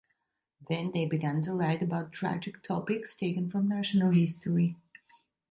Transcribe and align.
Then 0.67 0.89
they 0.89 1.05
began 1.05 1.43
to 1.43 1.53
write 1.53 1.83
about 1.83 2.11
tragic 2.11 2.63
topics 2.63 3.13
taken 3.13 3.51
from 3.51 3.69
national 3.69 4.09
history. 4.09 4.75